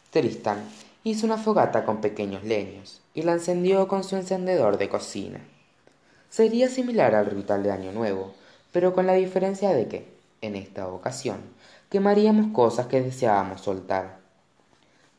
Tristan 0.09 0.67
hizo 1.03 1.25
una 1.25 1.37
fogata 1.37 1.85
con 1.85 2.01
pequeños 2.01 2.43
leños 2.43 3.01
y 3.13 3.23
la 3.23 3.33
encendió 3.33 3.87
con 3.87 4.03
su 4.03 4.15
encendedor 4.15 4.77
de 4.77 4.89
cocina. 4.89 5.39
Sería 6.29 6.69
similar 6.69 7.13
al 7.15 7.27
ritual 7.27 7.63
de 7.63 7.71
año 7.71 7.91
nuevo 7.91 8.33
pero 8.73 8.93
con 8.93 9.07
la 9.07 9.13
diferencia 9.13 9.69
de 9.69 9.87
que 9.87 10.13
en 10.41 10.55
esta 10.57 10.89
ocasión 10.89 11.37
quemaríamos 11.89 12.51
cosas 12.51 12.87
que 12.87 13.01
deseábamos 13.01 13.61
soltar. 13.61 14.19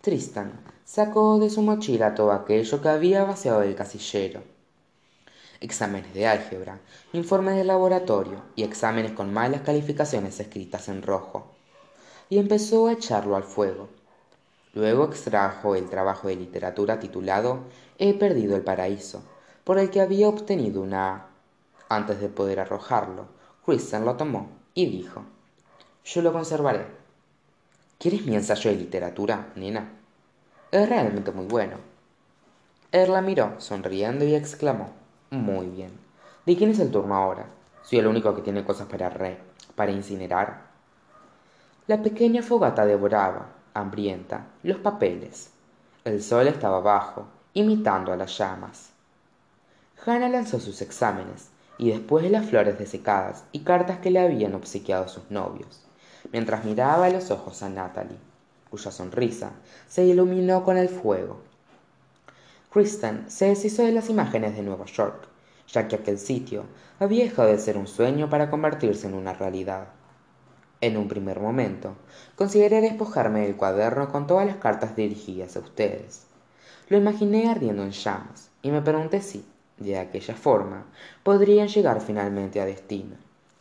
Tristan 0.02 0.60
sacó 0.84 1.38
de 1.38 1.48
su 1.48 1.62
mochila 1.62 2.14
todo 2.14 2.32
aquello 2.32 2.82
que 2.82 2.88
había 2.88 3.24
vaciado 3.24 3.60
del 3.60 3.76
casillero. 3.76 4.42
Exámenes 5.60 6.12
de 6.12 6.26
álgebra 6.26 6.80
informes 7.12 7.54
de 7.54 7.64
laboratorio 7.64 8.42
y 8.56 8.64
exámenes 8.64 9.12
con 9.12 9.32
malas 9.32 9.62
calificaciones 9.62 10.38
escritas 10.40 10.88
en 10.88 11.02
rojo. 11.02 11.46
Y 12.28 12.38
empezó 12.38 12.88
a 12.88 12.92
echarlo 12.92 13.36
al 13.36 13.44
fuego 13.44 13.88
luego 14.74 15.04
extrajo 15.04 15.76
el 15.76 15.88
trabajo 15.88 16.28
de 16.28 16.36
literatura 16.36 16.98
titulado 16.98 17.60
he 17.98 18.14
perdido 18.14 18.56
el 18.56 18.62
paraíso 18.62 19.22
por 19.62 19.78
el 19.78 19.90
que 19.90 20.00
había 20.00 20.28
obtenido 20.28 20.82
una 20.82 21.14
a 21.14 21.26
antes 21.88 22.20
de 22.20 22.28
poder 22.28 22.60
arrojarlo. 22.60 23.26
Kristen 23.64 24.04
lo 24.04 24.16
tomó 24.16 24.50
y 24.74 24.86
dijo 24.86 25.22
yo 26.04 26.22
lo 26.22 26.32
conservaré 26.32 26.86
quieres 27.98 28.26
mi 28.26 28.34
ensayo 28.34 28.70
de 28.70 28.76
literatura 28.76 29.48
nena 29.54 29.90
es 30.70 30.88
realmente 30.88 31.30
muy 31.30 31.46
bueno. 31.46 31.76
Él 32.90 33.12
la 33.12 33.22
miró 33.22 33.54
sonriendo 33.58 34.24
y 34.24 34.34
exclamó 34.34 34.90
muy 35.30 35.68
bien. 35.68 35.92
De 36.46 36.56
quién 36.56 36.70
es 36.70 36.80
el 36.80 36.90
turno 36.90 37.14
ahora 37.14 37.46
soy 37.82 38.00
el 38.00 38.06
único 38.06 38.34
que 38.34 38.42
tiene 38.42 38.64
cosas 38.64 38.88
para 38.88 39.08
re 39.08 39.38
para 39.76 39.92
incinerar 39.92 40.62
la 41.86 42.02
pequeña 42.02 42.42
fogata 42.42 42.86
devoraba 42.86 43.46
hambrienta 43.74 44.46
los 44.62 44.78
papeles. 44.78 45.50
El 46.04 46.22
sol 46.22 46.48
estaba 46.48 46.80
bajo 46.80 47.26
imitando 47.52 48.12
a 48.12 48.16
las 48.16 48.38
llamas. 48.38 48.90
Hannah 50.06 50.28
lanzó 50.28 50.58
sus 50.60 50.80
exámenes 50.80 51.48
y 51.76 51.90
después 51.90 52.30
las 52.30 52.46
flores 52.46 52.78
desecadas 52.78 53.44
y 53.52 53.60
cartas 53.60 53.98
que 53.98 54.10
le 54.10 54.20
habían 54.20 54.54
obsequiado 54.54 55.08
sus 55.08 55.30
novios 55.30 55.84
mientras 56.32 56.64
miraba 56.64 57.06
a 57.06 57.10
los 57.10 57.30
ojos 57.30 57.62
a 57.62 57.68
natalie 57.68 58.16
cuya 58.70 58.90
sonrisa 58.90 59.52
se 59.88 60.04
iluminó 60.04 60.64
con 60.64 60.76
el 60.76 60.88
fuego. 60.88 61.40
Kristen 62.72 63.30
se 63.30 63.46
deshizo 63.46 63.82
de 63.84 63.92
las 63.92 64.10
imágenes 64.10 64.56
de 64.56 64.62
nueva 64.62 64.86
york 64.86 65.28
ya 65.68 65.88
que 65.88 65.96
aquel 65.96 66.18
sitio 66.18 66.64
había 66.98 67.24
dejado 67.24 67.48
de 67.48 67.58
ser 67.58 67.76
un 67.76 67.86
sueño 67.86 68.28
para 68.28 68.50
convertirse 68.50 69.06
en 69.06 69.14
una 69.14 69.32
realidad 69.32 69.88
en 70.86 70.96
un 70.96 71.08
primer 71.08 71.40
momento. 71.40 71.96
Consideré 72.36 72.80
despojarme 72.80 73.40
del 73.40 73.56
cuaderno 73.56 74.10
con 74.12 74.26
todas 74.26 74.46
las 74.46 74.56
cartas 74.56 74.96
dirigidas 74.96 75.56
a 75.56 75.60
ustedes. 75.60 76.26
Lo 76.88 76.98
imaginé 76.98 77.48
ardiendo 77.48 77.82
en 77.82 77.92
llamas 77.92 78.50
y 78.62 78.70
me 78.70 78.82
pregunté 78.82 79.22
si 79.22 79.44
de 79.78 79.98
aquella 79.98 80.34
forma 80.34 80.84
podrían 81.22 81.68
llegar 81.68 82.00
finalmente 82.00 82.60
a 82.60 82.66
destino 82.66 83.16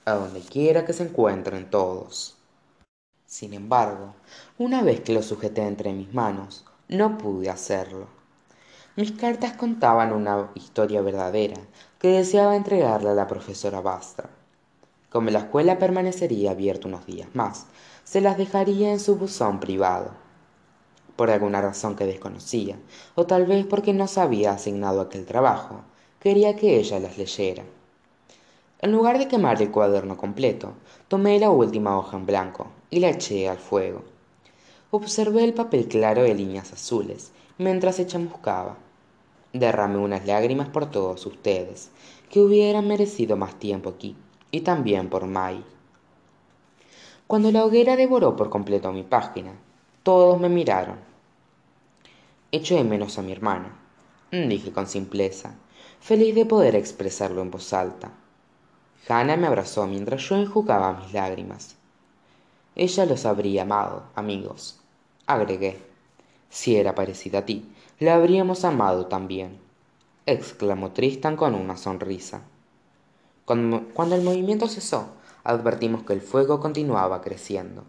a 0.05 0.15
donde 0.15 0.41
quiera 0.41 0.85
que 0.85 0.93
se 0.93 1.03
encuentren 1.03 1.69
todos. 1.69 2.35
Sin 3.25 3.53
embargo 3.53 4.13
una 4.57 4.83
vez 4.83 4.99
que 4.99 5.13
lo 5.13 5.23
sujeté 5.23 5.65
entre 5.65 5.93
mis 5.93 6.13
manos 6.13 6.65
no 6.89 7.17
pude 7.17 7.49
hacerlo. 7.49 8.07
Mis 8.95 9.13
cartas 9.13 9.53
contaban 9.53 10.11
una 10.11 10.51
historia 10.55 11.01
verdadera 11.01 11.59
que 11.99 12.09
deseaba 12.09 12.55
entregarle 12.55 13.09
a 13.09 13.15
la 13.15 13.27
profesora 13.27 13.81
Bastra. 13.81 14.29
Como 15.13 15.29
la 15.29 15.37
escuela 15.37 15.77
permanecería 15.77 16.49
abierta 16.49 16.87
unos 16.87 17.05
días 17.05 17.29
más, 17.35 17.67
se 18.03 18.19
las 18.19 18.35
dejaría 18.35 18.91
en 18.91 18.99
su 18.99 19.15
buzón 19.15 19.59
privado. 19.59 20.09
Por 21.15 21.29
alguna 21.29 21.61
razón 21.61 21.95
que 21.95 22.07
desconocía, 22.07 22.79
o 23.13 23.27
tal 23.27 23.45
vez 23.45 23.63
porque 23.67 23.93
no 23.93 24.07
se 24.07 24.21
había 24.21 24.53
asignado 24.53 25.01
aquel 25.01 25.27
trabajo, 25.27 25.81
quería 26.19 26.55
que 26.55 26.79
ella 26.79 26.99
las 26.99 27.19
leyera. 27.19 27.63
En 28.81 28.91
lugar 28.91 29.19
de 29.19 29.27
quemar 29.27 29.61
el 29.61 29.69
cuaderno 29.69 30.17
completo, 30.17 30.73
tomé 31.09 31.39
la 31.39 31.51
última 31.51 31.95
hoja 31.95 32.17
en 32.17 32.25
blanco 32.25 32.71
y 32.89 32.99
la 32.99 33.09
eché 33.09 33.47
al 33.47 33.59
fuego. 33.59 34.01
Observé 34.89 35.43
el 35.43 35.53
papel 35.53 35.87
claro 35.87 36.23
de 36.23 36.33
líneas 36.33 36.73
azules 36.73 37.33
mientras 37.59 37.97
se 37.97 38.07
chamuscaba. 38.07 38.77
Derramé 39.53 39.99
unas 39.99 40.25
lágrimas 40.25 40.69
por 40.69 40.89
todos 40.89 41.23
ustedes, 41.27 41.91
que 42.31 42.41
hubieran 42.41 42.87
merecido 42.87 43.37
más 43.37 43.59
tiempo 43.59 43.91
aquí, 43.91 44.15
y 44.53 44.61
también 44.61 45.09
por 45.09 45.25
May. 45.25 45.65
Cuando 47.25 47.51
la 47.51 47.65
hoguera 47.65 47.95
devoró 47.95 48.35
por 48.35 48.51
completo 48.51 48.91
mi 48.91 49.01
página, 49.01 49.51
todos 50.03 50.39
me 50.39 50.47
miraron. 50.47 50.99
Echo 52.51 52.75
de 52.75 52.83
menos 52.83 53.17
a 53.17 53.23
mi 53.23 53.31
hermana, 53.31 53.75
dije 54.31 54.71
con 54.71 54.85
simpleza, 54.85 55.55
feliz 55.99 56.35
de 56.35 56.45
poder 56.45 56.75
expresarlo 56.75 57.41
en 57.41 57.49
voz 57.49 57.73
alta. 57.73 58.11
Hannah 59.09 59.37
me 59.37 59.47
abrazó 59.47 59.87
mientras 59.87 60.21
yo 60.21 60.35
enjugaba 60.35 60.99
mis 60.99 61.13
lágrimas. 61.13 61.75
Ella 62.75 63.07
los 63.07 63.25
habría 63.25 63.63
amado, 63.63 64.03
amigos, 64.13 64.79
agregué. 65.25 65.81
Si 66.49 66.75
era 66.75 66.93
parecida 66.93 67.39
a 67.39 67.45
ti, 67.45 67.73
la 67.97 68.13
habríamos 68.13 68.65
amado 68.65 69.07
también, 69.07 69.57
exclamó 70.27 70.91
Tristan 70.91 71.37
con 71.37 71.55
una 71.55 71.75
sonrisa. 71.75 72.43
Cuando, 73.45 74.15
el 74.15 74.21
movimiento 74.21 74.69
cesó, 74.69 75.15
advertimos 75.43 76.03
que 76.03 76.13
el 76.13 76.21
fuego 76.21 76.61
continuaba 76.61 77.21
creciendo. 77.21 77.83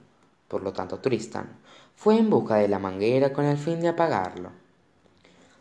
Por 0.48 0.62
lo 0.62 0.72
tanto, 0.72 0.98
Tristan 0.98 1.48
fue 1.94 2.18
en 2.18 2.28
busca 2.28 2.56
de 2.56 2.66
la 2.66 2.80
manguera 2.80 3.32
con 3.32 3.44
el 3.44 3.56
fin 3.56 3.80
de 3.80 3.88
apagarlo. 3.88 4.50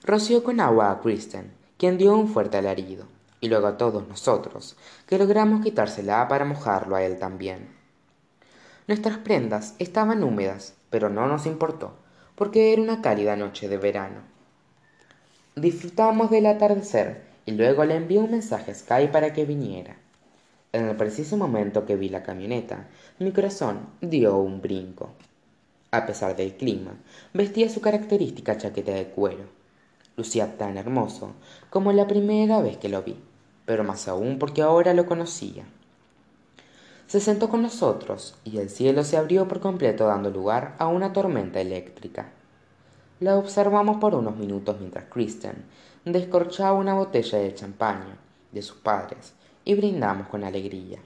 Roció 0.04 0.44
con 0.44 0.60
agua 0.60 0.90
a 0.90 1.00
Kristen, 1.00 1.52
quien 1.78 2.00
dio 2.00 2.18
un 2.18 2.28
fuerte 2.28 2.58
alarido, 2.58 3.06
y 3.40 3.50
luego 3.50 3.68
a 3.68 3.78
todos 3.78 4.08
nosotros, 4.08 4.76
que 5.06 5.20
logramos 5.20 5.62
quitársela 5.62 6.28
para 6.28 6.44
mojarlo 6.44 6.96
a 6.96 7.04
él 7.04 7.20
también. 7.20 7.70
Nuestras 8.88 9.20
prendas 9.20 9.76
estaban 9.78 10.24
húmedas, 10.24 10.74
pero 10.90 11.10
no 11.10 11.28
nos 11.28 11.46
importó, 11.46 11.94
porque 12.36 12.74
era 12.74 12.82
una 12.82 13.02
cálida 13.02 13.36
noche 13.36 13.70
de 13.70 13.78
verano. 13.78 14.22
Disfrutamos 15.56 16.32
del 16.32 16.48
atardecer 16.48 17.33
y 17.46 17.52
luego 17.52 17.86
le 17.86 17.96
envié 17.96 18.20
un 18.20 18.32
mensaje 18.32 18.72
a 18.72 18.76
Sky 18.76 19.08
para 19.12 19.34
que 19.34 19.46
viniera. 19.46 19.98
En 20.72 20.88
el 20.88 20.96
preciso 20.96 21.38
momento 21.38 21.86
que 21.86 21.96
vi 21.96 22.10
la 22.10 22.24
camioneta, 22.24 22.88
mi 23.20 23.32
corazón 23.32 23.88
dio 24.02 24.38
un 24.38 24.62
brinco. 24.62 25.12
A 25.92 26.06
pesar 26.08 26.36
del 26.36 26.56
clima, 26.56 26.96
vestía 27.34 27.70
su 27.70 27.80
característica 27.80 28.58
chaqueta 28.58 28.94
de 28.94 29.08
cuero. 29.10 29.44
Lucía 30.18 30.58
tan 30.58 30.78
hermoso 30.78 31.34
como 31.70 31.92
la 31.92 32.08
primera 32.08 32.62
vez 32.62 32.78
que 32.78 32.90
lo 32.90 33.04
vi, 33.04 33.16
pero 33.66 33.84
más 33.84 34.08
aún 34.08 34.40
porque 34.40 34.62
ahora 34.62 34.94
lo 34.94 35.06
conocía. 35.06 35.66
Se 37.06 37.20
sentó 37.20 37.50
con 37.50 37.62
nosotros 37.62 38.36
y 38.44 38.58
el 38.58 38.72
cielo 38.72 39.04
se 39.04 39.18
abrió 39.18 39.48
por 39.48 39.60
completo 39.60 40.08
dando 40.08 40.32
lugar 40.32 40.76
a 40.80 40.88
una 40.88 41.14
tormenta 41.14 41.62
eléctrica. 41.62 42.32
La 43.20 43.38
observamos 43.38 43.98
por 43.98 44.16
unos 44.16 44.38
minutos 44.38 44.78
mientras 44.80 45.06
Kristen 45.06 45.66
descorchaba 46.06 46.74
una 46.74 46.94
botella 46.94 47.38
de 47.40 47.54
champaña 47.56 48.18
de 48.52 48.62
sus 48.62 48.78
padres 48.78 49.34
y 49.64 49.76
brindamos 49.76 50.28
con 50.28 50.44
alegría. 50.44 51.00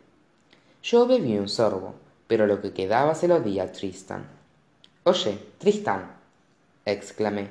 Yo 0.84 1.06
bebí 1.08 1.38
un 1.38 1.50
sorbo, 1.50 1.96
pero 2.28 2.48
lo 2.48 2.62
que 2.62 2.74
quedaba 2.74 3.16
se 3.16 3.28
lo 3.28 3.40
di 3.40 3.60
a 3.60 3.72
Tristan. 3.72 4.26
Oye, 5.04 5.40
Tristan, 5.58 6.12
exclamé. 6.86 7.50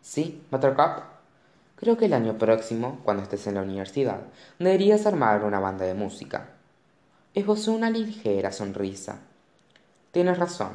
¿Sí, 0.00 0.42
Buttercup? 0.50 1.02
Creo 1.76 1.96
que 1.98 2.06
el 2.06 2.14
año 2.14 2.38
próximo, 2.38 3.00
cuando 3.04 3.22
estés 3.22 3.46
en 3.46 3.54
la 3.56 3.62
universidad, 3.62 4.20
deberías 4.58 5.04
armar 5.04 5.44
una 5.44 5.60
banda 5.60 5.84
de 5.84 5.94
música. 5.94 6.48
Esbozó 7.34 7.72
una 7.72 7.90
ligera 7.90 8.50
sonrisa. 8.50 9.18
Tienes 10.10 10.38
razón, 10.38 10.70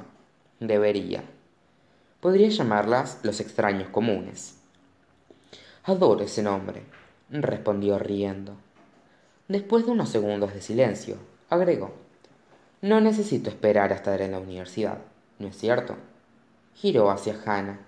debería. 0.60 1.24
Podría 2.20 2.50
llamarlas 2.50 3.20
los 3.24 3.40
extraños 3.40 3.90
comunes. 3.90 4.61
Adoro 5.84 6.24
ese 6.24 6.44
nombre, 6.44 6.84
respondió 7.32 7.98
riendo. 7.98 8.56
Después 9.48 9.84
de 9.86 9.92
unos 9.92 10.10
segundos 10.10 10.54
de 10.54 10.62
silencio, 10.62 11.18
agregó. 11.50 11.92
No 12.82 13.02
necesito 13.02 13.50
esperar 13.50 13.92
a 13.92 13.96
estar 13.96 14.22
en 14.22 14.34
la 14.34 14.40
universidad, 14.40 15.00
¿no 15.40 15.48
es 15.48 15.58
cierto? 15.58 15.96
giró 16.76 17.10
hacia 17.10 17.36
Hannah. 17.46 17.80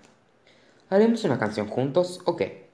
¿Haremos 0.90 1.22
una 1.22 1.38
canción 1.38 1.68
juntos 1.68 2.20
o 2.24 2.34
qué? 2.34 2.68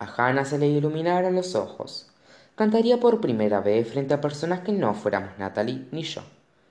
A 0.00 0.06
Hannah 0.06 0.44
se 0.44 0.58
le 0.58 0.66
iluminaron 0.66 1.36
los 1.36 1.54
ojos. 1.54 2.10
Cantaría 2.56 2.98
por 2.98 3.20
primera 3.20 3.60
vez 3.60 3.88
frente 3.88 4.14
a 4.14 4.20
personas 4.20 4.60
que 4.60 4.72
no 4.72 4.94
fuéramos 4.94 5.38
Natalie 5.38 5.86
ni 5.92 6.02
yo. 6.02 6.22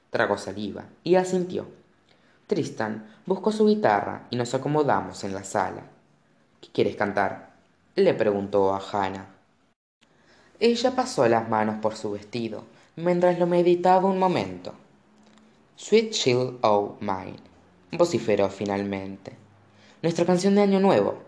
Tragó 0.09 0.37
saliva 0.37 0.85
y 1.03 1.15
asintió. 1.15 1.65
Tristan 2.47 3.07
buscó 3.25 3.53
su 3.53 3.67
guitarra 3.67 4.27
y 4.29 4.35
nos 4.35 4.53
acomodamos 4.53 5.23
en 5.23 5.33
la 5.33 5.43
sala. 5.43 5.83
¿Qué 6.59 6.69
quieres 6.73 6.95
cantar? 6.97 7.48
Le 7.95 8.13
preguntó 8.13 8.73
a 8.73 8.79
Hannah. 8.79 9.27
Ella 10.59 10.95
pasó 10.95 11.27
las 11.27 11.49
manos 11.49 11.77
por 11.81 11.95
su 11.95 12.11
vestido 12.11 12.63
mientras 12.95 13.39
lo 13.39 13.47
meditaba 13.47 14.09
un 14.09 14.19
momento. 14.19 14.73
Sweet 15.75 16.11
Chill 16.11 16.57
O' 16.61 16.97
Mine 16.99 17.37
vociferó 17.91 18.49
finalmente. 18.49 19.33
Nuestra 20.01 20.25
canción 20.25 20.55
de 20.55 20.61
Año 20.61 20.79
Nuevo. 20.79 21.19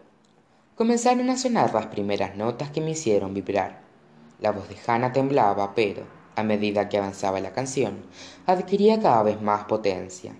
Comenzaron 0.76 1.30
a 1.30 1.38
sonar 1.38 1.74
las 1.74 1.88
primeras 1.88 2.36
notas 2.36 2.72
que 2.72 2.82
me 2.82 2.92
hicieron 2.92 3.34
vibrar. 3.34 3.82
La 4.40 4.52
voz 4.52 4.68
de 4.68 4.78
Hannah 4.86 5.14
temblaba, 5.14 5.74
pero, 5.76 6.04
a 6.36 6.44
medida 6.44 6.90
que 6.90 6.98
avanzaba 6.98 7.40
la 7.40 7.54
canción, 7.54 8.04
adquiría 8.46 9.00
cada 9.00 9.24
vez 9.24 9.42
más 9.42 9.66
potencia. 9.66 10.34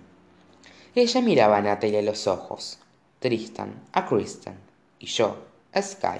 Ella 0.94 1.20
miraba 1.20 1.58
a 1.58 1.62
Natalie 1.62 2.00
a 2.00 2.02
los 2.02 2.26
ojos, 2.26 2.78
Tristan 3.18 3.82
a 3.92 4.04
Kristen 4.04 4.56
y 4.98 5.06
yo 5.06 5.51
Sky. 5.80 6.18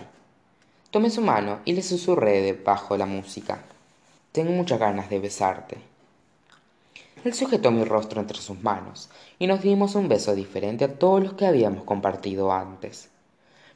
Tomé 0.90 1.10
su 1.10 1.20
mano 1.20 1.60
y 1.66 1.74
le 1.74 1.82
susurré 1.82 2.40
debajo 2.40 2.96
la 2.96 3.04
música. 3.04 3.62
Tengo 4.32 4.50
muchas 4.52 4.80
ganas 4.80 5.10
de 5.10 5.18
besarte. 5.18 5.76
Él 7.22 7.34
sujetó 7.34 7.70
mi 7.70 7.84
rostro 7.84 8.20
entre 8.20 8.38
sus 8.38 8.62
manos 8.62 9.10
y 9.38 9.46
nos 9.46 9.60
dimos 9.60 9.94
un 9.94 10.08
beso 10.08 10.34
diferente 10.34 10.86
a 10.86 10.94
todos 10.94 11.22
los 11.22 11.34
que 11.34 11.46
habíamos 11.46 11.84
compartido 11.84 12.50
antes. 12.50 13.10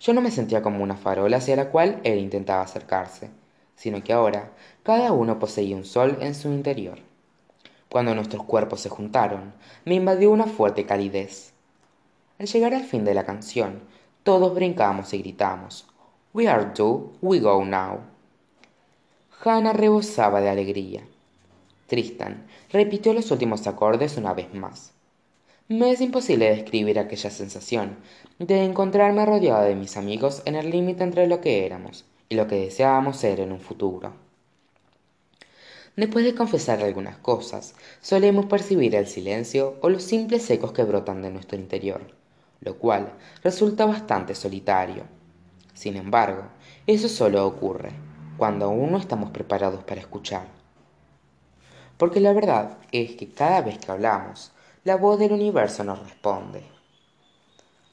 Yo 0.00 0.14
no 0.14 0.22
me 0.22 0.30
sentía 0.30 0.62
como 0.62 0.82
una 0.82 0.96
farola 0.96 1.36
hacia 1.36 1.56
la 1.56 1.68
cual 1.68 2.00
él 2.04 2.20
intentaba 2.20 2.62
acercarse, 2.62 3.28
sino 3.76 4.02
que 4.02 4.14
ahora 4.14 4.52
cada 4.82 5.12
uno 5.12 5.38
poseía 5.38 5.76
un 5.76 5.84
sol 5.84 6.16
en 6.20 6.34
su 6.34 6.48
interior. 6.48 7.00
Cuando 7.90 8.14
nuestros 8.14 8.44
cuerpos 8.44 8.80
se 8.80 8.88
juntaron, 8.88 9.52
me 9.84 9.94
invadió 9.94 10.30
una 10.30 10.46
fuerte 10.46 10.86
calidez. 10.86 11.52
Al 12.38 12.46
llegar 12.46 12.74
al 12.74 12.84
fin 12.84 13.04
de 13.04 13.14
la 13.14 13.24
canción, 13.24 13.80
todos 14.26 14.52
brincamos 14.56 15.14
y 15.14 15.18
gritamos: 15.18 15.86
We 16.34 16.48
are 16.48 16.72
two, 16.74 17.12
we 17.22 17.38
go 17.38 17.64
now. 17.64 18.00
Hannah 19.44 19.72
rebosaba 19.72 20.40
de 20.40 20.48
alegría. 20.48 21.06
Tristan 21.86 22.44
repitió 22.72 23.14
los 23.14 23.30
últimos 23.30 23.68
acordes 23.68 24.16
una 24.16 24.34
vez 24.34 24.52
más. 24.52 24.92
Me 25.68 25.92
es 25.92 26.00
imposible 26.00 26.50
describir 26.50 26.98
aquella 26.98 27.30
sensación 27.30 27.98
de 28.40 28.64
encontrarme 28.64 29.24
rodeado 29.24 29.62
de 29.62 29.76
mis 29.76 29.96
amigos 29.96 30.42
en 30.44 30.56
el 30.56 30.70
límite 30.70 31.04
entre 31.04 31.28
lo 31.28 31.40
que 31.40 31.64
éramos 31.64 32.04
y 32.28 32.34
lo 32.34 32.48
que 32.48 32.56
deseábamos 32.56 33.18
ser 33.18 33.38
en 33.38 33.52
un 33.52 33.60
futuro. 33.60 34.12
Después 35.94 36.24
de 36.24 36.34
confesar 36.34 36.82
algunas 36.82 37.16
cosas, 37.18 37.76
solemos 38.00 38.46
percibir 38.46 38.96
el 38.96 39.06
silencio 39.06 39.76
o 39.82 39.88
los 39.88 40.02
simples 40.02 40.50
ecos 40.50 40.72
que 40.72 40.82
brotan 40.82 41.22
de 41.22 41.30
nuestro 41.30 41.56
interior, 41.56 42.00
lo 42.60 42.78
cual 42.78 43.12
resulta 43.42 43.86
bastante 43.86 44.34
solitario. 44.34 45.04
Sin 45.74 45.96
embargo, 45.96 46.44
eso 46.86 47.08
solo 47.08 47.46
ocurre 47.46 47.90
cuando 48.36 48.66
aún 48.66 48.92
no 48.92 48.98
estamos 48.98 49.30
preparados 49.30 49.84
para 49.84 50.00
escuchar. 50.00 50.46
Porque 51.98 52.20
la 52.20 52.32
verdad 52.32 52.78
es 52.92 53.16
que 53.16 53.30
cada 53.30 53.62
vez 53.62 53.78
que 53.78 53.90
hablamos, 53.90 54.52
la 54.84 54.96
voz 54.96 55.18
del 55.18 55.32
universo 55.32 55.84
nos 55.84 56.02
responde. 56.02 56.62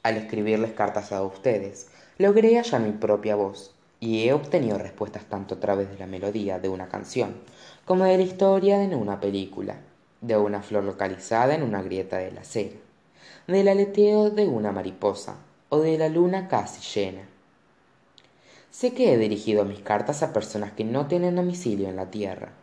Al 0.03 0.17
escribirles 0.17 0.73
cartas 0.73 1.11
a 1.11 1.23
ustedes, 1.23 1.89
logré 2.17 2.57
hallar 2.57 2.81
mi 2.81 2.91
propia 2.91 3.35
voz 3.35 3.73
y 3.99 4.27
he 4.27 4.33
obtenido 4.33 4.77
respuestas 4.77 5.23
tanto 5.25 5.55
a 5.55 5.59
través 5.59 5.89
de 5.89 5.97
la 5.97 6.07
melodía 6.07 6.59
de 6.59 6.67
una 6.67 6.89
canción 6.89 7.35
como 7.85 8.03
de 8.03 8.17
la 8.17 8.23
historia 8.23 8.77
de 8.77 8.95
una 8.95 9.19
película, 9.21 9.77
de 10.19 10.37
una 10.37 10.61
flor 10.61 10.83
localizada 10.83 11.55
en 11.55 11.63
una 11.63 11.81
grieta 11.81 12.17
de 12.17 12.31
la 12.31 12.41
acera, 12.41 12.75
del 13.47 13.67
aleteo 13.67 14.29
de 14.29 14.47
una 14.47 14.71
mariposa 14.71 15.35
o 15.69 15.79
de 15.79 15.97
la 15.97 16.07
luna 16.07 16.47
casi 16.47 16.81
llena. 16.81 17.27
Sé 18.71 18.93
que 18.93 19.13
he 19.13 19.17
dirigido 19.17 19.65
mis 19.65 19.81
cartas 19.81 20.23
a 20.23 20.31
personas 20.31 20.71
que 20.71 20.85
no 20.85 21.07
tienen 21.07 21.35
domicilio 21.35 21.89
en 21.89 21.97
la 21.97 22.09
Tierra, 22.09 22.53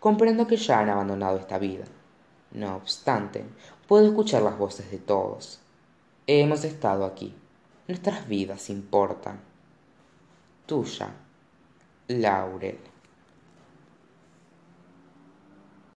comprendo 0.00 0.46
que 0.46 0.56
ya 0.56 0.80
han 0.80 0.90
abandonado 0.90 1.38
esta 1.38 1.58
vida. 1.58 1.84
No 2.50 2.76
obstante, 2.76 3.44
puedo 3.86 4.06
escuchar 4.06 4.42
las 4.42 4.58
voces 4.58 4.90
de 4.90 4.98
todos. 4.98 5.60
Hemos 6.26 6.64
estado 6.64 7.04
aquí. 7.04 7.34
Nuestras 7.86 8.26
vidas 8.26 8.68
importan. 8.68 9.38
Tuya, 10.66 11.10
Laurel. 12.08 12.95